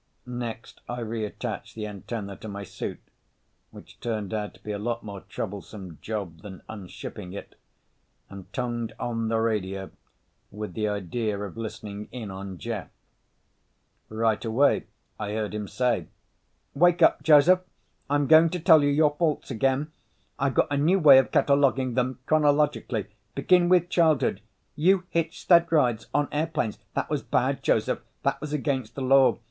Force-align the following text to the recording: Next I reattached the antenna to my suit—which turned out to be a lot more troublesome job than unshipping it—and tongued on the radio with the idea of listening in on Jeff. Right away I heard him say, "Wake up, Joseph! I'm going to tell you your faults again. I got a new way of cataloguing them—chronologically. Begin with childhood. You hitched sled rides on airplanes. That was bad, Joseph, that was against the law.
Next 0.25 0.81
I 0.89 1.01
reattached 1.01 1.75
the 1.75 1.85
antenna 1.85 2.35
to 2.37 2.47
my 2.47 2.63
suit—which 2.63 3.99
turned 3.99 4.33
out 4.33 4.55
to 4.55 4.63
be 4.63 4.71
a 4.71 4.79
lot 4.79 5.03
more 5.03 5.21
troublesome 5.29 5.99
job 6.01 6.41
than 6.41 6.63
unshipping 6.67 7.33
it—and 7.33 8.51
tongued 8.51 8.93
on 8.99 9.27
the 9.27 9.37
radio 9.37 9.91
with 10.49 10.73
the 10.73 10.87
idea 10.87 11.39
of 11.43 11.55
listening 11.55 12.09
in 12.11 12.31
on 12.31 12.57
Jeff. 12.57 12.89
Right 14.09 14.43
away 14.43 14.85
I 15.19 15.33
heard 15.33 15.53
him 15.53 15.67
say, 15.67 16.07
"Wake 16.73 17.03
up, 17.03 17.21
Joseph! 17.21 17.61
I'm 18.09 18.25
going 18.25 18.49
to 18.49 18.59
tell 18.59 18.81
you 18.83 18.89
your 18.89 19.15
faults 19.15 19.51
again. 19.51 19.91
I 20.39 20.49
got 20.49 20.65
a 20.73 20.77
new 20.77 20.97
way 20.97 21.19
of 21.19 21.29
cataloguing 21.31 21.93
them—chronologically. 21.93 23.05
Begin 23.35 23.69
with 23.69 23.87
childhood. 23.91 24.41
You 24.75 25.03
hitched 25.11 25.45
sled 25.45 25.71
rides 25.71 26.07
on 26.11 26.27
airplanes. 26.31 26.79
That 26.95 27.11
was 27.11 27.21
bad, 27.21 27.61
Joseph, 27.61 28.01
that 28.23 28.41
was 28.41 28.51
against 28.51 28.95
the 28.95 29.03
law. 29.03 29.37